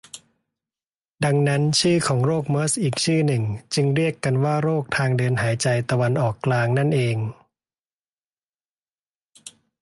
[1.23, 7.17] ดังนั้นชื่อของโรคเมอร์สอีกชื่อหนึ่งจึงเรียกกันว่า โรคทางเดินหายใจตะวันออกกลางนั่นเอง